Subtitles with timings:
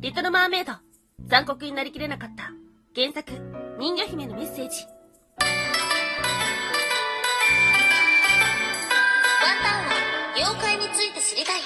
[0.00, 0.74] リトルマーメイド。
[1.26, 2.52] 残酷になりきれなかった。
[2.94, 3.32] 原作、
[3.80, 4.86] 人魚姫のメッセージ。
[4.86, 5.46] ワ
[9.54, 9.90] ンタンは
[10.36, 11.62] 妖怪について知りたい。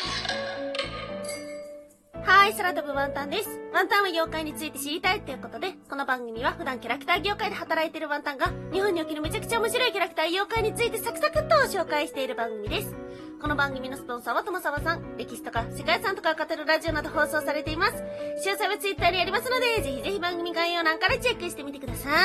[2.25, 3.61] はい、空飛ぶワンタンです。
[3.71, 13.02] ワンタンは妖怪について知りたいということで、この番組は普段キャラクター業界で働いているワンタンが、日本におけるめちゃくちゃ面白いキャラクター妖怪についてサクサクっと紹介している番組です。
[13.43, 15.17] この番組のスポンサーは友沢さん。
[15.17, 17.95] 歴史とか世界遺産とかを語るラジオなど放送されています。
[17.95, 22.13] 詳細はツイッターにありますので、ぜひぜひ番組概要欄からチェックしてみてください。
[22.13, 22.21] は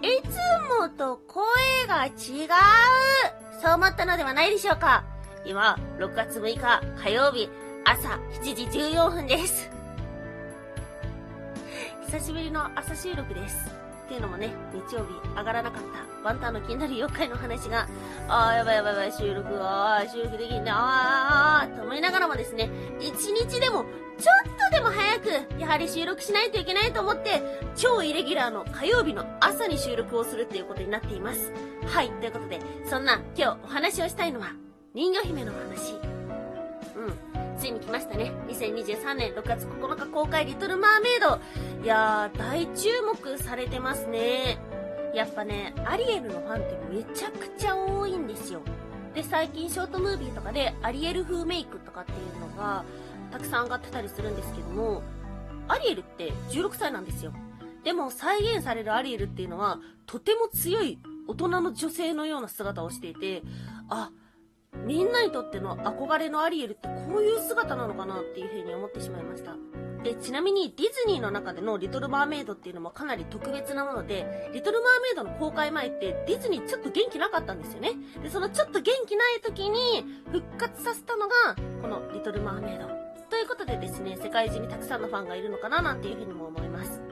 [0.00, 0.08] い。
[0.08, 0.28] いつ
[0.80, 1.44] もと声
[1.86, 2.14] が違う。
[3.62, 5.04] そう思ったのではないでしょうか。
[5.44, 7.50] 今、6月6日火曜日、
[7.84, 8.08] 朝
[8.40, 9.70] 7時14分です。
[12.06, 13.87] 久しぶりの朝収録です。
[14.08, 17.86] っていうのもね、日曜日上がらなかったワンタンの気になる妖怪の話が、
[18.26, 23.84] あーやばいやばいやばい、収録あー収録できんね、あーあーと思いながらもですね、一日でも、
[24.18, 27.42] ちょっとでも早く、やはり収録しないといけないと思って、
[27.76, 31.52] 超イレギュラーの火曜日の朝に収録をするっていうことになっています。
[31.86, 34.52] はい、ということで、そんな今日お話をしたいのは、
[34.94, 36.07] 人魚姫の話。
[37.58, 38.32] ついに来ましたね。
[38.46, 41.40] 2023年6月9日公開リトルマーメイド。
[41.82, 44.58] いやー、大注目されてますね。
[45.12, 48.60] やっぱね、アリエルのファンってめちゃくちゃ多いんですよ。
[49.12, 52.84] で、最近ショートムービーとかでアリエル風メイクとかっていうのが
[53.32, 55.02] たくさん上がってたりするんですけども、
[55.66, 57.32] アリエルって16歳なんですよ。
[57.82, 63.42] でも再現されるアリエルっていうのはとても強い大人の女性のような姿をしていて、
[63.88, 64.10] あ、
[64.84, 69.54] みんなにとっての憧れのアリエルってこういう姿なのかなっていうふうに思ってしまいました。
[70.02, 77.92] で、ちなみにディズニーの中でのリトルマーメイドっていうのもかなり特別なもので、リトルマーメイドの公開前ってディズニーちょっと元気なかったんですよね。
[78.22, 81.34] で、そのちょっと元気ない時に復活させたのが、
[81.82, 82.86] このリトルマーメイド。
[83.28, 87.02] ということでですね、世界中にたくさんのファンがいるのかななんていうふうにも思います。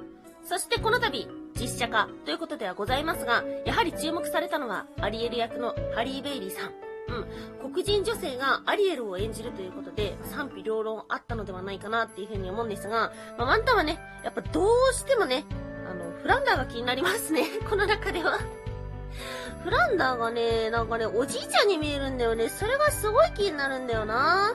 [0.42, 1.28] そしてこの度、
[1.61, 6.86] 実写化ということではございますが、やはり注目されたのは、アリエル役のハリー・ベイリーさん。
[7.08, 15.45] うん、黒人女性がアリエルを演じるということで、賛否両論あったのではないかなっていうふうに思うんですが、まあ、ワンタンはね、やっぱどうしてもね、
[15.89, 18.39] あの、フランダーが気になりますね、 この中では。
[19.62, 22.48] フランダーがね、なんかね、おじいちゃんに見えるんだよね。
[22.48, 24.55] それがすごい気になるんだよな。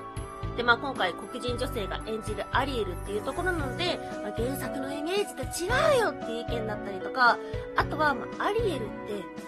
[0.55, 7.37] で、まあ今回黒人女性が演じるアリエルっていうところなので、まあ、原作のイメージと違うよっていう意見だったりとか、
[7.75, 8.89] あとは、まあ、アリエルっ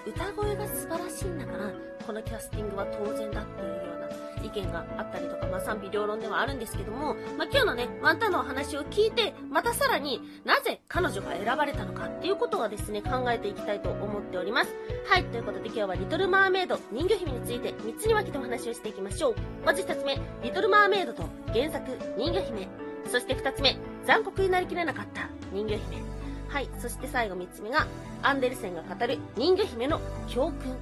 [0.06, 1.72] て歌声が素晴らしいんだから、
[2.06, 14.76] このキャスティングは当然だっていうような意見があったりとか、まあ賛否両論ではあるんですけども、まあ今日のね、ワンタンのお話を聞いて、またさらになぜ彼女が選ばれたのかっていうことをですね、考えていきたいと思っております。
[15.08, 19.36] はい、ということで今日はリトルマーメイド、人魚姫について3つに分けてお話をしていきましょう。
[19.66, 21.86] まず1つ目、リトルマーメイドと原作、
[22.18, 22.68] 人魚姫。
[23.08, 26.04] そして2つ目、残酷になりきれなかった人魚姫。
[26.50, 27.88] はい、そして最後3つ目が、
[28.22, 30.78] アンデルセンが語る人魚姫の教訓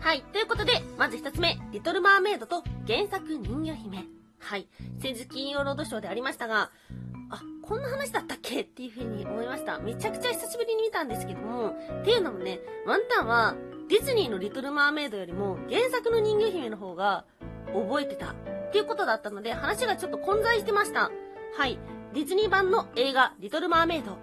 [0.00, 0.22] はい。
[0.32, 4.04] ということで、まず一つ目、リトル・マーメイドと原作人魚姫。
[4.38, 4.68] はい。
[5.00, 6.70] 先日金曜ロードショーでありましたが、
[7.30, 8.60] あ、こんな話だったっけ？
[8.62, 9.78] っていう風に思いました。
[9.78, 13.54] めちゃくちゃ久しぶりに見たんですけども、っていうのもね、ワンタンは、
[13.88, 17.24] ディズニーのリトル・マーメイドよりも原作の人魚姫の方が
[17.74, 18.34] 覚えてたっ
[18.72, 21.10] ていうことだったので、話がちょっと混在してました。
[21.56, 21.78] はい。
[22.14, 24.16] ディズニー版の映画、リトル・マーメイド。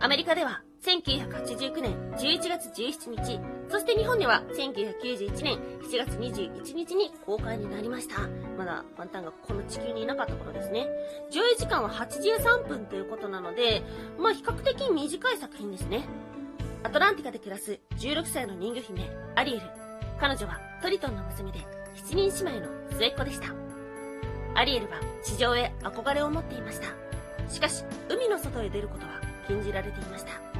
[0.00, 8.26] アメリカでは1989年11月17日、そして日本では1991年7月21日に公開になりました。
[8.58, 10.88] まだワンタンがこの地球にいなかった頃ですね。
[11.30, 13.84] 上映時間は83分ということなので、
[14.18, 16.04] まあ比較的短い作品ですね。
[16.82, 19.62] アトランティカで暮らす16歳の人魚姫、アリエル。
[20.18, 21.60] 彼女はトリトンの娘で
[21.94, 23.54] 7人姉妹の末っ子でした。
[24.54, 26.88] アリエルは地上へ憧れを持っていました。
[27.48, 30.51] しかし、海の外へ出ることは禁じられていました。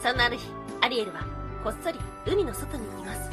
[0.00, 0.48] そんなある日、
[0.80, 1.24] アリエルは
[1.64, 3.30] こっそり海の外に行きます。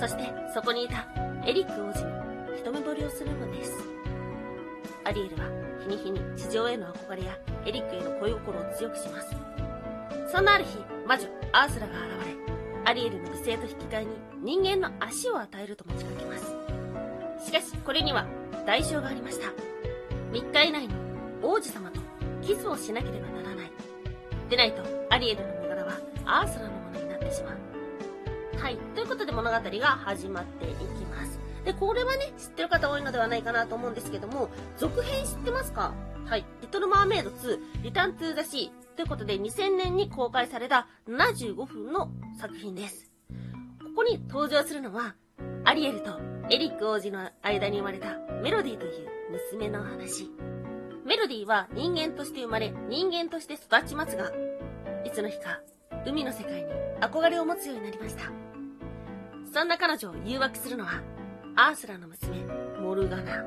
[0.00, 1.06] そしてそこにいた
[1.46, 3.72] エリック王子に一目惚れをするのです。
[5.04, 5.48] アリエルは
[5.80, 9.34] 日に日に地上への憧れやエリックへの恋心を強くします。
[10.30, 10.76] そんなある日、
[11.06, 17.46] 魔女アースラが現れ、アリエルの犠牲と引き換えに人間の足を与えると持ちかけます。
[17.46, 18.26] しかし、これには
[18.66, 19.48] 代償がありました。
[20.32, 20.94] 3日以内に
[21.42, 22.00] 王子様と
[22.42, 23.54] キスをしなければなら。
[23.54, 23.70] ない。
[24.48, 25.51] でないと、アリエルの
[26.26, 27.58] アースラのものになってしまう。
[28.58, 28.76] はい。
[28.94, 31.38] ということで物語が始まっていきます。
[31.64, 35.94] で、これはね、知ってる方多いのではないかなと思うんですけども、続編知ってますか？
[36.26, 36.44] はい。
[36.60, 38.96] リトル・マーメイド2、リターン・トゥ・ザ・シー。
[38.96, 43.10] ということで、2000年に公開された75分の作品です。
[43.80, 45.14] ここに登場するのは、
[45.64, 46.20] アリエルと
[46.50, 49.08] エリック王子の間に生まれたメロディーという
[49.50, 50.30] 娘の話。
[51.06, 54.32] メロロディは人間として生まれ、人間として育ちますが、
[55.04, 55.60] いつの日か、
[56.06, 56.66] 海の世界に
[57.00, 58.24] 憧れを持つようになりました。
[59.52, 61.02] そんな彼女を誘惑するのは、
[61.54, 62.38] アースラの娘、
[62.80, 63.44] モルガナ。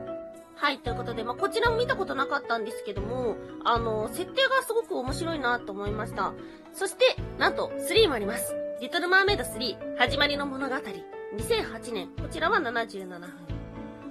[0.55, 6.33] はい、ということで、まあ、こちらも見たことなかったんですけども、あの、設定がすごく面白いなと思いました。
[6.73, 8.55] そして、なんと、3もあります。
[8.79, 10.75] リトルマーメイド3、始まりの物語。
[10.75, 13.29] 2008年、こちらは77分。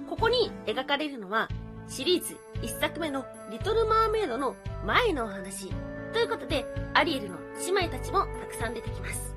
[0.09, 1.49] ここに描かれるのは、
[1.87, 4.55] シリーズ1作目のリトルマーメイドの
[4.85, 5.71] 前のお話。
[6.15, 7.35] ということで、アリエルの
[7.65, 9.35] 姉妹たちもたくさん出てきます。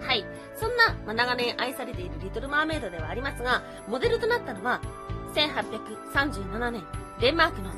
[0.00, 0.24] はい。
[0.54, 4.80] そんな、まあ、長年愛されているリトルマーメイドではありますが、モデルとなったのは、
[5.34, 6.84] 1837年、
[7.18, 7.70] デンマークの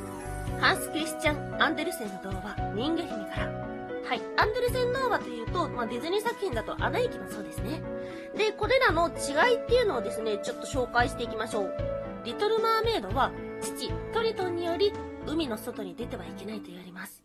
[0.61, 3.47] ハンス・クリスチャン・アンデルセンの童話、人魚姫から。
[3.47, 4.21] はい。
[4.37, 7.81] アンデルセン童話というと、まあ、ディズニー作品だとアナ雪もそうですね。
[8.37, 11.75] で、これらの違いっていうのをですね、ちょっと紹介していきましょう。
[12.25, 13.33] リトルマーメイドは、
[13.63, 14.93] 父、トリトンにより、
[15.27, 17.18] 海の外に出てはいけないと言われます。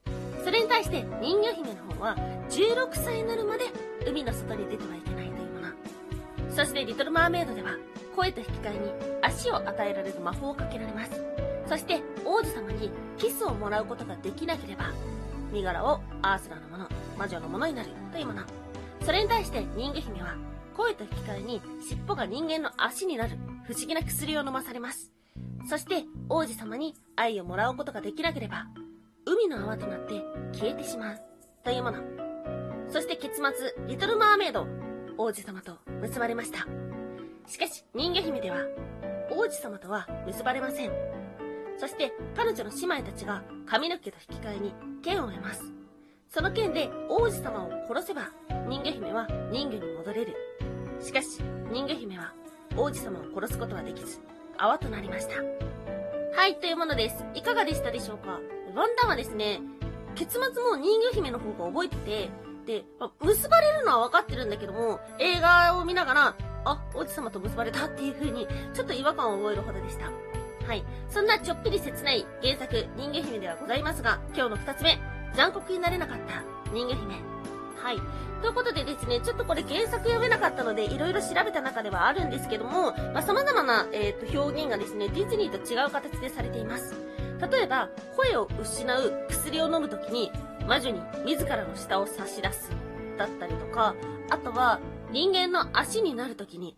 [0.44, 2.18] それに対して人魚姫の方は
[2.50, 3.66] 16歳になるまで
[4.06, 5.69] 海の外に出てはいけないというもの。
[6.51, 7.72] そしてリトルマーメイドでは
[8.16, 8.92] 声と引き換えに
[9.22, 11.24] 足を与えられる魔法をかけられます。
[11.68, 14.92] そして王子様にキスをもらうことができなければ
[15.51, 18.42] 身柄をアースラのもの、魔女のものになるというもの。
[19.01, 20.36] それに対して人魚姫は
[20.75, 25.12] 声と引き換えに尻尾が人間の足になる不思議な薬を飲まされます。
[25.69, 28.66] そして王子様に愛をもらうことができなければ
[29.25, 30.21] 海の泡となって
[30.53, 31.21] 消えてしまう
[31.63, 31.99] というもの。
[32.89, 34.67] そして結末、リトルマーメイド、
[35.17, 36.67] 王子様と結ばれました。
[37.47, 38.57] しかし、人魚姫では、
[39.31, 40.91] 王子様とは結ばれません。
[41.77, 45.63] そして、彼女の姉妹たちが髪の毛と引き換えに剣を得ます。
[46.29, 48.29] その剣で王子様を殺せば、
[48.67, 50.35] 人魚姫は人魚に戻れる。
[50.99, 51.41] しかし、
[51.71, 52.33] 人魚姫は
[52.75, 54.19] 王子様を殺すことはできず、
[54.57, 55.41] 泡となりました。
[56.35, 57.23] はい、というものです。
[57.35, 58.39] いかがでしたでしょうか？
[58.75, 59.61] ワンダンはですね、
[60.15, 62.29] 結末も人魚姫の方が覚えてて、
[62.65, 66.35] で、ま結ばれるのは分かってるんだけども、映画を見ながら、
[66.65, 70.05] あ、王子様と結ばれたっていう風に、ちょっと違和感を覚えるほどでした。
[70.65, 70.83] はい。
[71.09, 74.97] そんなちょっぴり切ない原作、人魚姫ではございますが、今日の二つ目、
[75.35, 77.15] 残酷になれなかった人魚姫。
[77.83, 77.97] はい。
[78.41, 87.12] ということでですね、ちょっとこれ原作読めなかったので、いろいろ調べた中ではあるんですけども、まあ、様々な、えー、と表現がですね、ディズニーと違う形でされています。
[87.51, 90.31] 例えば、声を失う薬を飲むときに、
[90.68, 92.72] 魔女に自らの舌を差し出す。
[93.18, 93.95] だったりとか、
[94.30, 94.80] あとは、
[95.12, 96.75] 人間の足になるときに、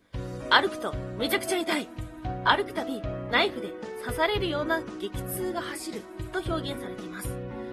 [0.49, 1.87] 歩くとめちゃくちゃ痛い。
[2.43, 3.01] 歩くたび、
[3.31, 3.69] ナイフで
[4.03, 6.01] 刺されるような激痛が走る
[6.31, 7.29] と表現されています。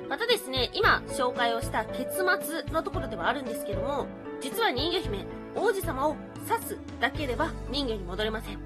[0.08, 4.06] またですね、今紹介をした結末のところではあるんですけども、
[4.40, 5.24] 実は人魚姫、
[5.54, 6.16] 王子様を
[6.48, 8.58] 刺すだけでは人魚に戻れません。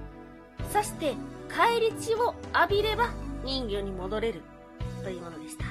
[0.72, 1.14] 刺して
[1.48, 3.10] 返り血を浴びれば
[3.46, 4.42] 人魚に戻れる
[5.04, 5.64] というものでした。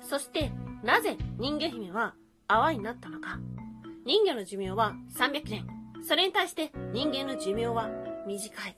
[0.00, 0.50] そして、
[0.82, 2.14] なぜ人魚姫は
[2.48, 3.38] 泡になったのか。
[4.06, 5.66] 人魚の寿命は300年。
[6.02, 7.90] それに対して人間の寿命は
[8.26, 8.76] 短い。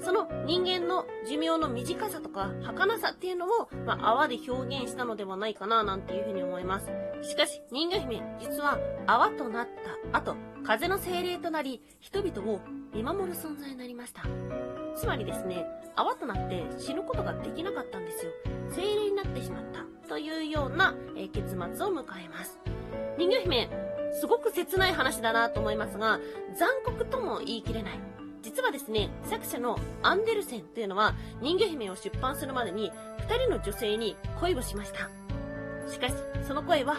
[0.00, 6.86] その人間の寿命の短さとか儚さっていうのを、まあ、泡で表現したのではないかななんていうふうに思います。
[7.22, 9.68] しかし、人魚姫、実は泡となっ
[10.12, 10.34] た後、
[10.64, 12.60] 風の精霊となり、人々を
[12.92, 14.22] 見守る存在になりました。
[14.96, 15.66] つまりですね、
[15.96, 18.32] 泡となって死ぬことができなかったんですよ。
[18.70, 22.58] 精霊になってしまったというような、え、結末を迎えます。
[23.18, 23.68] 人魚姫、
[24.20, 26.20] すごく切ない話だなと思いますが、
[26.58, 28.00] 残酷とも言い切れない。
[28.42, 32.90] 実はですね、作者のアンデルセンというのは人魚姫を出版するまでに
[33.28, 35.08] 2人の女性に恋をしました。
[35.90, 36.14] しかし、
[36.46, 36.96] その恋は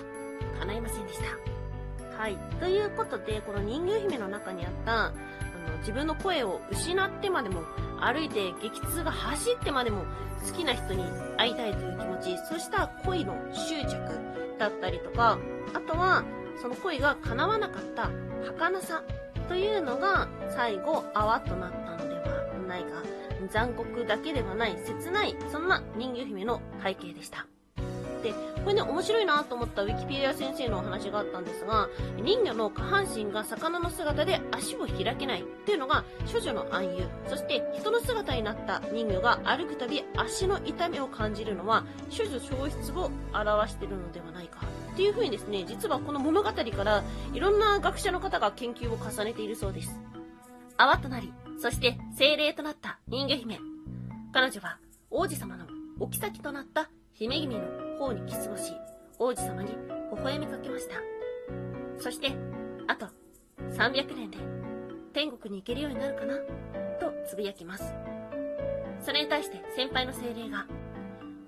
[0.60, 2.18] 叶いませんでした。
[2.18, 2.38] はい。
[2.60, 7.64] ということで、この人魚姫の中にあった、あの、自分の声を失ってまでも
[8.04, 10.04] 歩いて激痛が走ってまでも
[10.46, 11.06] 好きな人に
[11.38, 13.98] 会いたいという気持ち、そうした恋の執着
[14.60, 15.38] だったりとか、
[15.74, 16.24] あとは、
[16.62, 18.10] その恋が叶わなかった
[18.46, 19.04] 儚さ
[19.48, 23.02] というのが最後泡となったのではないか。
[23.52, 27.46] 残酷だけではない切ない、そんな人魚姫の背景でした。
[28.22, 31.90] で、これね、面白いなと思ったウィキペディア先生のお話があったんですが、
[32.24, 37.08] 人魚の下半身が魚の姿で足を開けないっていうのが処女の暗喩。
[37.28, 44.62] そして人の姿になった人魚が歩くたび足の痛みを感じるのは処女消失を表しているのではないか。
[44.94, 47.04] っていう風にですね、実はこの物語から
[47.34, 50.00] いろんな学者の方が研究を重ねているそうです。
[50.78, 53.60] 泡となり、そして精霊となった人魚姫。
[54.32, 54.80] 彼女は
[55.10, 55.66] 王子様の
[56.00, 57.62] お妃となった姫君の
[57.98, 58.74] 方にキスをし、
[59.20, 59.72] 王子様に
[60.16, 60.96] 微笑みかけました。
[62.00, 62.34] そして、
[62.88, 63.08] あと
[63.76, 64.38] 300年で
[65.14, 66.38] 天国に行けるようになるかな？
[67.00, 67.94] とつぶやきます。
[69.02, 70.66] それに対して先輩の精霊が、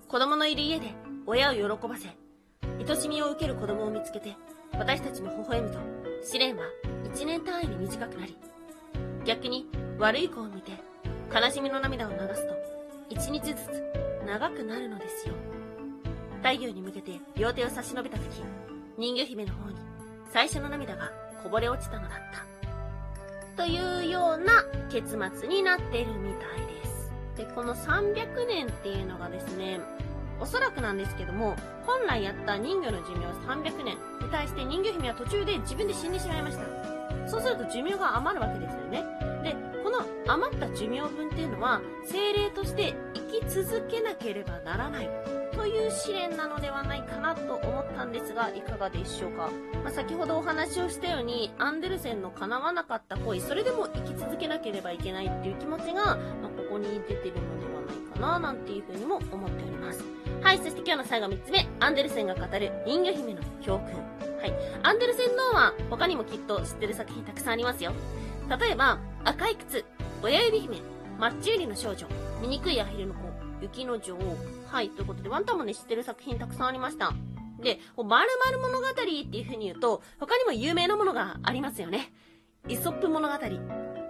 [0.07, 0.93] 子供のいる家で
[1.25, 2.09] 親を喜ばせ、
[2.87, 4.35] 愛しみを受ける子供を見つけて、
[4.73, 5.79] 私たちも微笑むと、
[6.23, 6.63] 試練は
[7.05, 8.37] 1年単位に短くなり、
[9.25, 10.71] 逆に悪い子を見て、
[11.33, 12.53] 悲しみの涙を流すと、
[13.15, 13.83] 1日ずつ
[14.25, 15.33] 長くなるのですよ。
[16.45, 18.43] 太陽に向けて両手を差し伸べた時、
[18.99, 19.77] 人魚姫の方に
[20.31, 21.11] 最初の涙が
[21.41, 22.19] こぼれ落ちたのだっ
[23.55, 23.63] た。
[23.63, 27.11] というような結末になっているみたいです。
[27.37, 29.79] で、この300年っていうのがですね、
[30.39, 37.27] おそらくなんですけども、本来やった人魚の寿命は300年に対して人魚姫は途中で自分で死んでしまいました。
[37.27, 39.03] そうすると寿命が余るわけですよね。
[39.41, 45.09] で、この余った寿命分っていうのは、精霊として生き続けなければならない
[45.65, 49.49] という試練なのではないかなと思ったんですが、いかがでしょうか？
[49.83, 56.15] まあ、先ほどお話をしたように、アンデルセンの叶わなかった恋、それでも生き続けなければいけないっていう気持ちが、まあ、
[56.55, 60.03] ここに出てるのではないかな、なんていうふうにも思っております。
[60.43, 63.95] はい、そして今日の最後3つ目、アンデルセンが語る人魚姫の教訓。
[64.37, 64.53] はい、
[64.83, 67.91] アンデルセンのは他にもきっと知ってる作品たくさんありますよ。
[68.59, 69.83] 例えば、赤い靴、
[70.21, 70.77] 親指姫、
[71.17, 72.05] マッチ売りの少女、
[72.43, 73.25] 醜いアヒルの子、
[73.61, 74.19] 雪の女王。
[74.67, 77.13] はい、ということで、ワンタンもね、知ってる作品たくさんありました。
[77.61, 82.13] で、まる物語っていう風に言うと、他にも有名なものがありますよね。
[82.67, 83.35] イソップ物語。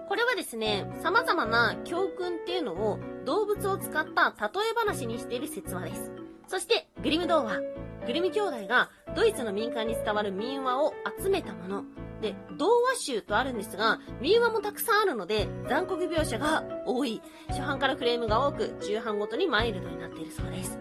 [0.08, 6.12] これはですね、様々な教訓っていうのを動物を使った例え話にしている説話です。
[6.48, 7.60] そして、グリム童話。
[8.06, 11.84] グリム兄弟がドイツの民間に伝わる民話を集めたもの。
[12.22, 17.22] で、童話集とあるんですが、民話もたくさんあるので、残酷描写が多い。
[17.50, 20.79] 初版からフレームが多く、中版ごとにマイルドになっているそうです。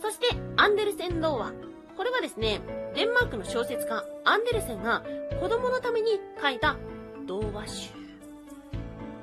[0.00, 1.52] そして、アンデルセン童話。
[1.96, 2.60] これはですね、
[2.94, 5.02] デンマークの小説家、アンデルセンが
[5.40, 6.76] 子供のために書いた
[7.26, 7.90] 童話集。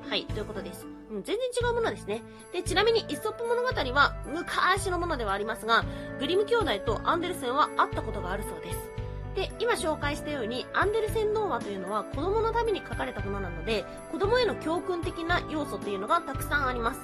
[0.10, 0.86] はい、ということです。
[1.12, 2.24] うん、全然違うものですね。
[2.52, 5.86] で、ちなみに、イソップ物語は昔のものではありますが、
[6.20, 8.93] グリム兄弟とアンデルセンは会ったことがあるそうです。
[9.36, 17.00] で、今紹介したように、アンデルセン童話というのは子供のために書かれたものなので、子供への教訓的な要素っていうのがたくさんあります。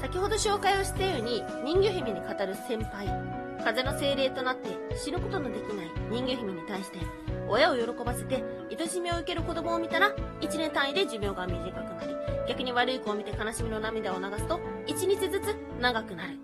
[0.00, 3.08] 先ほど紹介をしたように、人魚姫に語る先輩、
[3.62, 4.68] 風の精霊となって
[5.02, 6.98] 知ることのできない人魚姫に対して、
[7.48, 10.10] 親を喜ばせて、愛しみを受ける子供を見たら、
[10.40, 12.14] 1年単位で寿命が短くなり、
[12.48, 16.38] 逆に悪い子を見て悲しみの涙を流すと、1日ずつ長くなる。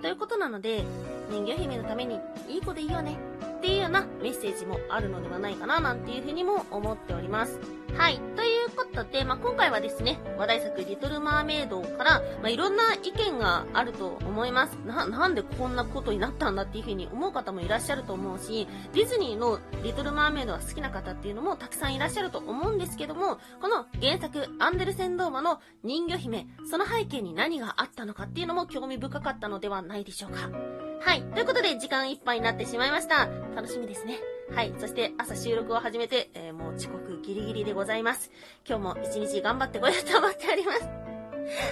[0.00, 0.84] ということなので、
[1.30, 3.16] 人魚姫のために、いい子でいいよね。
[3.62, 7.60] っていうようなメッセージもあるのではないかな、なんていうふうにも思っております。
[7.96, 8.18] はい。
[8.34, 14.74] ということで、まあ、今回はですね、話題作リトルマーメイドから、まあ、いろんな意見があると思います。
[14.84, 30.81] な、なんでこんなことになったんだっていうふうに思う方もいらっしゃると思うし、ディズニーのリトルマーメイドが好きな方っていうのもたくさんいらっしゃると思うんですけども、この原作、アンデルセンドーマの人魚姫、その背景に何があったのかっていうのも興味深かったのではないでしょうか。
[31.04, 31.22] はい。
[31.34, 33.28] ということで、時間いっぱいになってしまいました。
[33.54, 34.18] 楽しみですね。
[34.54, 34.72] はい。
[34.78, 38.30] そして朝収録を始めて、えー、もう遅刻ギリギリでございます。
[38.66, 40.80] 今日も一日頑張ってこようと思っております。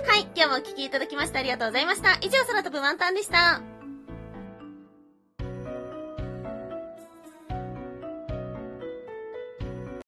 [0.07, 0.29] はい。
[0.35, 2.19] 今日もお聴きいただきましてありがとうございました。
[2.23, 3.80] 以上、空飛ぶワンタンでした。